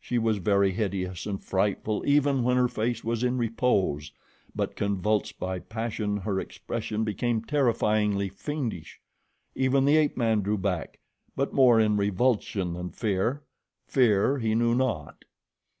She 0.00 0.18
was 0.18 0.38
very 0.38 0.70
hideous 0.70 1.26
and 1.26 1.42
frightful 1.42 2.04
even 2.06 2.44
when 2.44 2.56
her 2.56 2.68
face 2.68 3.02
was 3.02 3.24
in 3.24 3.38
repose; 3.38 4.12
but 4.54 4.76
convulsed 4.76 5.40
by 5.40 5.58
passion, 5.58 6.18
her 6.18 6.38
expression 6.38 7.02
became 7.02 7.42
terrifyingly 7.42 8.28
fiendish. 8.28 9.00
Even 9.56 9.84
the 9.84 9.96
ape 9.96 10.16
man 10.16 10.42
drew 10.42 10.58
back, 10.58 11.00
but 11.34 11.52
more 11.52 11.80
in 11.80 11.96
revulsion 11.96 12.74
than 12.74 12.90
fear 12.90 13.42
fear 13.84 14.38
he 14.38 14.54
knew 14.54 14.76
not. 14.76 15.24